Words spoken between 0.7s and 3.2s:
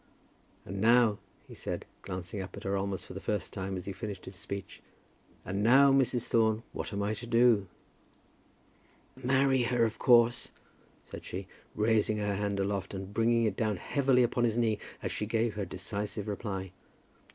now," he said, glancing up at her almost for the